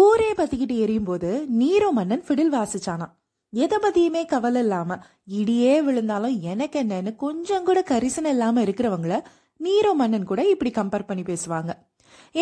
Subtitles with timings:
[0.00, 1.28] ஊரே பத்திக்கிட்டு எரியும் போது
[1.60, 3.12] நீரோ மன்னன் ஃபிடில் வாசிச்சானாம்.
[3.52, 4.96] எதை பத்தியுமே கவலை இல்லாம
[5.38, 9.16] இடியே விழுந்தாலும் எனக்கு என்னன்னு கொஞ்சம் கூட கரிசனம் இல்லாம இருக்கிறவங்கள
[9.60, 11.72] நீரோ மன்னன் கூட இப்படி கம்பேர் பண்ணி பேசுவாங்க.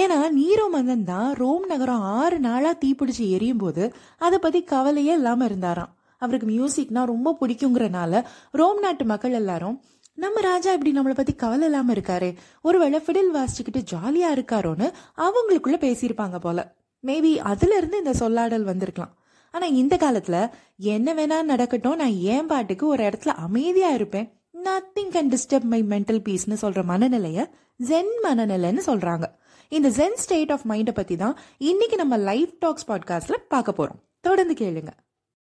[0.01, 3.85] ஏன்னா நீரோ மன்னன் தான் ரோம் நகரம் ஆறு நாளா தீப்பிடிச்சு எரியும் போது
[4.27, 5.93] அதை பத்தி கவலையே இல்லாம இருந்தாராம்.
[6.23, 8.23] அவருக்கு மியூசிக்னா ரொம்ப பிடிக்குங்கிறனால
[8.61, 9.77] ரோம் நாட்டு மக்கள் எல்லாரும்
[10.19, 12.31] நம்ம ராஜா இப்படி நம்மளை பத்தி கவலை இல்லாம இருக்காரு
[12.63, 14.89] ஒருவேளை ஃபிடில் வாசிச்சுக்கிட்டு ஜாலியா இருக்காரோன்னு
[15.27, 16.61] அவங்களுக்குள்ள பேசியிருப்பாங்க போல.
[17.07, 19.15] மேபி அதுலேருந்து இந்த சொல்லாடல் வந்திருக்கலாம்.
[19.51, 24.29] ஆனால் இந்த காலத்தில் என்ன வேணால் நடக்கட்டும் நான் ஏன் பாட்டுக்கு ஒரு இடத்துல அமைதியாக இருப்பேன்?
[24.65, 27.45] Nothing can disturb my mental பீஸ்னு சொல்கிற மனநிலையை
[27.89, 29.25] ஜென் மனநிலைன்னு சொல்கிறாங்க
[29.69, 34.55] இந்த ஜென் ஸ்டேட் ஆஃப் மைண்டை பற்றி தான் இன்னைக்கு நம்ம லைஃப் டாக்ஸ் பாட்காஸ்டில் பார்க்க போகிறோம் தொடர்ந்து
[34.55, 34.93] கேளுங்க.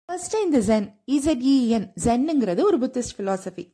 [0.05, 3.65] ஃபர்ஸ்ட் இந்த ஜென் இசட்இஎன் ஜென்னுங்கிறது ஒரு Buddhist philosophy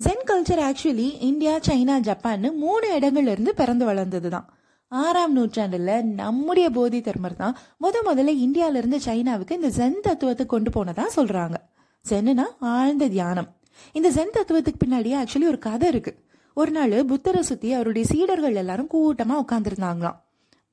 [0.00, 4.46] Zen culture actually India China ஜப்பான்னு மூணு இடங்கள்ல இருந்து பிறந்து வளர்ந்தது தான்
[4.92, 5.90] ஆறாம் நூற்றாண்டில்
[6.20, 11.56] நம்முடைய போதி தர்மர் தான் முத முதல்ல இந்தியாவிலிருந்து சைனாவுக்கு இந்த ஜென் தத்துவத்தை கொண்டு போனதா சொல்கிறாங்க
[12.04, 13.48] ஜென்னுனா ஆழ்ந்த தியானம்.
[13.92, 16.12] இந்த ஜென் தத்துவத்துக்கு பின்னாடியே ஆக்சுவலி ஒரு கதை இருக்கு.
[16.56, 20.18] ஒரு நாள் புத்தரை சுத்தி அவருடைய சீடர்கள் எல்லாரும் கூட்டமாக உட்காந்துருந்தாங்களாம்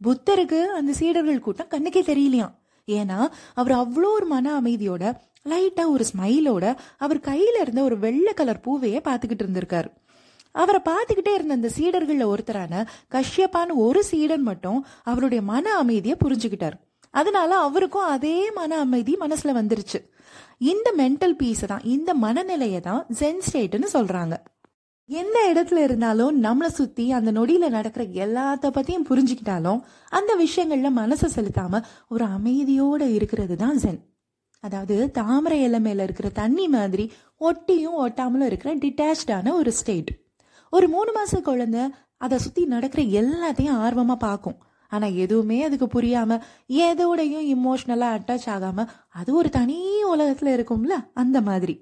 [0.01, 2.55] புத்தருக்கு அந்த சீடர்கள் கூட்டம் கண்ணுக்கே தெரியலையாம்.
[2.87, 3.19] ஏன்னா
[3.53, 5.03] அவர் அவ்வளோ ஒரு மன அமைதியோட
[5.51, 6.65] லைட்டாக ஒரு ஸ்மைலோட
[6.97, 9.89] அவர் கையில இருந்த ஒரு வெள்ளை கலர் பூவையே பார்த்துக்கிட்டு இருந்திருக்காரு.
[10.63, 12.83] அவரை பார்த்துக்கிட்டே இருந்த அந்த சீடர்களில் ஒருத்தரான
[13.15, 16.77] கஷ்யப்பான்னு ஒரு சீடன் மட்டும் அவருடைய மன அமைதியை புரிஞ்சுக்கிட்டார்.
[17.13, 19.99] அதனால அவருக்கும் அதே மன அமைதி மனசுல வந்துருச்சு.
[20.63, 24.35] இந்த மென்டல் பீஸை தான் இந்த மனநிலையை தான் ஜென் ஸ்டேட்னு சொல்றாங்க.
[25.09, 29.79] எந்த இடத்துல இருந்தாலும் நம்மளை சுத்தி அந்த நொடியில நடக்கிற எல்லாத்த பத்தியும் புரிஞ்சுக்கிட்டாலும்
[30.11, 34.01] அந்த விஷயங்கள்ல மனசை செலுத்தாம ஒரு அமைதியோட இருக்கிறது தான் ஜென்
[34.63, 37.05] அதாவது தாமரை இலை மேல இருக்கிற தண்ணி மாதிரி
[37.41, 40.11] ஒட்டியும் ஒட்டாமலும் இருக்கிற டிட்டாச்சான ஒரு ஸ்டேட்
[40.69, 41.83] ஒரு மூணு மாச குழந்தை
[42.17, 44.57] அதை சுத்தி நடக்கிற எல்லாத்தையும் ஆர்வமா பார்க்கும்.
[44.91, 49.77] ஆனா எதுவுமே அதுக்கு புரியாம எதோடையும் இமோஷனலா அட்டாச் ஆகாம அது ஒரு தனி
[50.15, 51.75] உலகத்துல இருக்கும்ல அந்த மாதிரி.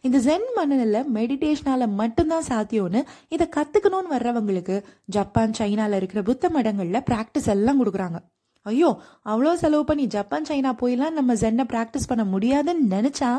[0.00, 7.48] இந்த ஜென் மனநில மெடிடேஷனால மட்டும்தான் சாத்தியம்னு இதை கத்துக்கணும்னு வர்றவங்களுக்கு ஜப்பான் சைனால இருக்கிற புத்த மடங்கள்ல பிராக்டிஸ்
[7.48, 8.18] எல்லாம் கொடுக்குறாங்க.
[8.66, 8.90] ஐயோ
[9.24, 13.30] அவ்வளோ செலவு பண்ணி ஜப்பான் சைனா போயெல்லாம் நம்ம ஜென்னை ப்ராக்டிஸ் பண்ண முடியாதுன்னு நினைச்சா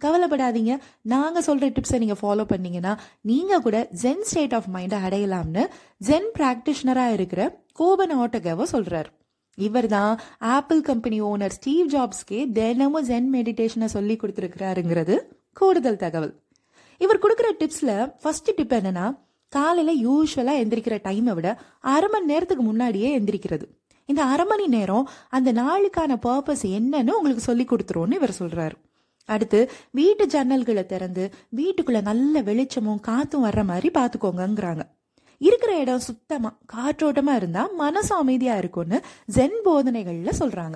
[0.00, 0.72] கவலைப்படாதீங்க.
[1.12, 2.92] நாங்கள் சொல்கிற டிப்ஸை நீங்கள் ஃபாலோ பண்ணீங்கன்னா
[3.30, 5.64] நீங்கள் கூட ஜென் ஸ்டேட் ஆஃப் மைண்டை அடையலாம்னு
[6.08, 9.10] ஜென் ப்ராக்டிஷனராக இருக்கிற கோபன் ஆட்டோகேவோ சொல்கிறார்
[9.58, 15.16] இவர் தான் ஆப்பிள் கம்பெனி ஓனர் ஸ்டீவ் ஜாப்ஸ்க்கே தினமும் ஜென் மெடிடேஷனை சொல்லி கொடுத்துருக்கிறாருங்கிறது
[15.52, 16.32] கூடுதல் தகவல்.
[17.00, 19.06] இவர் கொடுக்குற டிப்ஸில் ஃபர்ஸ்ட் டிப் என்னன்னா
[19.52, 21.48] காலையில் யூஸ்வலாக எந்திரிக்கிற டைமை விட
[21.94, 23.66] அரை மணி நேரத்துக்கு முன்னாடியே எந்திரிக்கிறது.
[24.08, 28.76] இந்த அரை மணி நேரம் அந்த நாளுக்கான பர்பஸ் என்னன்னு உங்களுக்கு சொல்லி கொடுத்துருவோன்னு இவர் சொல்கிறாரு
[29.24, 34.80] அடுத்து வீட்டு ஜன்னல்களை திறந்து வீட்டுக்குள்ள நல்ல வெளிச்சமும் காத்தும் வர்ற மாதிரி பாத்துக்கோங்கங்கிறாங்க
[35.38, 39.00] இருக்கிற இடம் சுத்தமா காற்றோட்டமா இருந்தா மனசு அமைதியா இருக்கும்னு
[39.34, 40.74] ஜென் போதனைகள்ல சொல்றாங்க.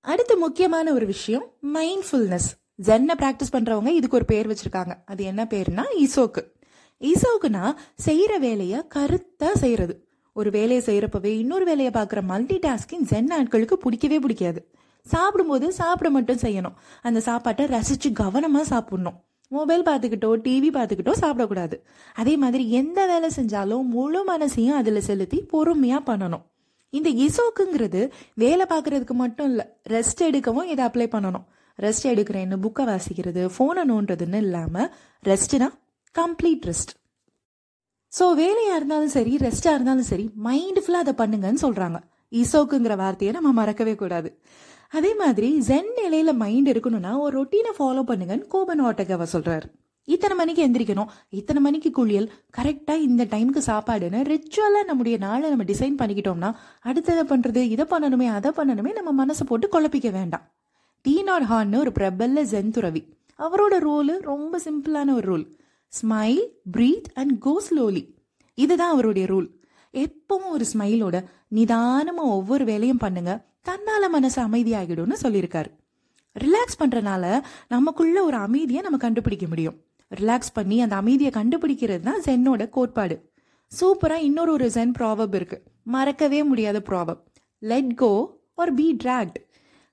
[0.00, 2.48] அடுத்து முக்கியமான ஒரு விஷயம் மைண்ட்ஃபுல்னஸ்
[2.86, 4.92] ஜென்னை பிராக்டிஸ் பண்றவங்க இதுக்கு ஒரு பேர் வச்சிருக்காங்க.
[5.06, 6.52] அது என்ன பேருனா இசோக்கு.
[7.00, 7.74] இசோக்குனா
[8.06, 14.18] செய்யற வேலைய கருத்தா செய்யறது ஒரு வேலையை செய்யறப்பவே இன்னொரு வேலையை பார்க்குற மல்டி டாஸ்கிங் ஜென் ஆட்களுக்கு பிடிக்கவே
[14.18, 14.68] பிடிக்காது.
[15.14, 16.76] சாப்பிடும்போது சாப்பிட மட்டும் செய்யணும்.
[17.08, 19.18] அந்த சாப்பாட்டை ரசித்து கவனமாக சாப்பிடணும்.
[19.56, 21.76] மொபைல் பார்த்துக்கிட்டோ டிவி பார்த்துக்கிட்டோ சாப்பிடக்கூடாது.
[22.20, 26.44] அதே மாதிரி எந்த வேலை செஞ்சாலும் முழு மனசையும் அதில் செலுத்தி பொறுமையாக பண்ணணும்.
[26.92, 28.02] இந்த இசோக்குங்கிறது
[28.42, 29.64] வேலை பார்க்குறதுக்கு மட்டும் இல்லை
[29.94, 31.46] ரெஸ்ட் எடுக்கவும் இதை அப்ளை பண்ணணும்.
[31.78, 34.88] ரெஸ்ட் எடுக்கிறேன்னு புக்கை வாசிக்கிறது ஃபோனை நோண்டுறதுன்னு இல்லாமல்
[35.30, 35.68] ரெஸ்ட்னா
[36.14, 36.92] கம்ப்ளீட் ரெஸ்ட்
[38.12, 41.98] ஸோ வேலையாக இருந்தாலும் சரி ரெஸ்டாக இருந்தாலும் சரி மைண்ட்ஃபுல்லாக அதை பண்ணுங்கன்னு சொல்கிறாங்க
[42.32, 44.30] இசோக்குங்கிற வார்த்தையை நம்ம மறக்கவே கூடாது.
[44.88, 49.66] அதே மாதிரி ஜென் நிலையில மைண்ட் இருக்கணும்னா ஒரு ரொட்டீனை ஃபாலோ பண்ணுங்கன்னு கோபன் ஓட்டகவ சொல்றாரு.
[50.04, 55.98] இத்தனை மணிக்கு எந்திரிக்கணும் இத்தனை மணிக்கு குளியல் கரெக்டாக இந்த டைமுக்கு சாப்பாடுன்னு ரிச்சுவலாக நம்முடைய நாளை நம்ம டிசைன்
[56.00, 56.50] பண்ணிக்கிட்டோம்னா
[56.84, 60.44] அடுத்ததை பண்ணுறது இதை பண்ணணுமே அதை பண்ணணுமே நம்ம மனசை போட்டு குழப்பிக்க வேண்டாம்.
[61.04, 63.02] டீனார் ஹான்னு ஒரு பிரபல்ல ஜென் துறவி.
[63.38, 65.46] அவரோட ரோலு ரொம்ப சிம்பிளான ஒரு rule
[65.92, 66.42] smile
[66.76, 68.04] breathe and go slowly
[68.54, 69.48] இதுதான் அவருடைய ரூல்
[69.94, 71.16] எப்பவும் ஒரு ஸ்மைலோட
[71.48, 73.32] நிதானமாக ஒவ்வொரு வேலையும் பண்ணுங்க.
[73.66, 75.70] தன்னால மனசு அமைதியாகிடும்னு சொல்லியிருக்காரு.
[76.36, 77.24] ரிலாக்ஸ் பண்ணுறனால
[77.68, 79.76] நமக்குள்ள ஒரு அமைதியை நம்ம கண்டுபிடிக்க முடியும்.
[80.10, 83.16] ரிலாக்ஸ் பண்ணி அந்த அமைதியை கண்டுபிடிக்கிறது தான் ஜென்னோட கோட்பாடு.
[83.72, 85.58] சூப்பரா இன்னொரு ஒரு ஜென் ப்ராவப் இருக்கு.
[85.94, 87.22] மறக்கவே முடியாத proverb
[87.58, 88.12] let go
[88.54, 89.38] or be dragged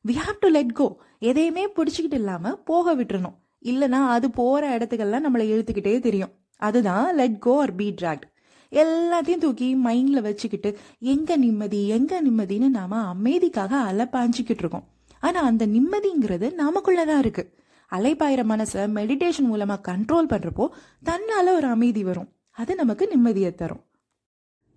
[0.05, 0.87] we have to let go
[1.19, 3.35] எதையுமே பிடிச்சிக்கிட்டு இல்லாம போக விட்டுறணும்.
[3.71, 6.33] இல்லைன்னா அது போற இடத்துக்கெல்லாம் நம்மளை இழுத்துக்கிட்டே தெரியும்.
[6.61, 8.27] அதுதான் let go or be dragged
[8.71, 10.69] எல்லாத்தையும் தூக்கி மைண்டில் வச்சுக்கிட்டு
[11.13, 14.85] எங்கே நிம்மதி எங்கே நிம்மதின்னு நாம் அமைதிக்காக அலைப்பாஞ்சிக்கிட்டு இருக்கோம்.
[15.27, 17.51] ஆனால் அந்த நிம்மதிங்கிறது நமக்குள்ளே தான் இருக்குது
[17.91, 20.65] அலைப்பாயிற மனசை மெடிடேஷன் மூலமாக கண்ட்ரோல் பண்ணுறப்போ
[21.09, 22.29] தன்னால் ஒரு அமைதி வரும்.
[22.61, 23.81] அது நமக்கு நிம்மதியை தரும்.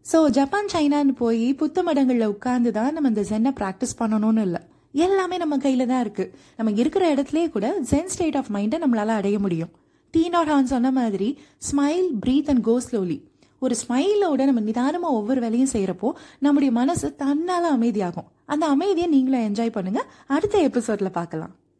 [0.06, 4.60] ஸோ ஜப்பான் சைனான்னு போய் புத்த மடங்களில் உட்கார்ந்து தான் நம்ம இந்த ஜென்னை ப்ராக்டிஸ் பண்ணணும்னு இல்லை.
[5.06, 9.38] எல்லாமே நம்ம கையில் தான் இருக்குது நம்ம இருக்கிற இடத்துலேயே கூட ஜென் ஸ்டேட் ஆஃப் மைண்டை நம்மளால் அடைய
[9.44, 9.72] முடியும்.
[10.14, 11.28] தீ நாட் ஹான் சொன்ன மாதிரி
[11.68, 13.18] smile breathe and go slowly
[13.58, 18.28] ஒரு ஸ்மைலோட நம்ம நிதானமாக ஒவ்வொரு வேலையும் செய்கிறப்போ நம்முடைய மனசு தன்னால் அமைதியாகும்.
[18.52, 21.54] அந்த அமைதியை நீங்களும் என்ஜாய் பண்ணுங்கள் அடுத்த எபிசோடில் பார்க்கலாம்.